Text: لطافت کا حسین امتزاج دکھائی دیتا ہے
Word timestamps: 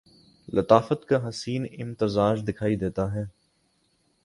لطافت 0.47 1.05
کا 1.05 1.17
حسین 1.27 1.65
امتزاج 1.79 2.41
دکھائی 2.47 2.75
دیتا 2.75 3.13
ہے 3.13 3.23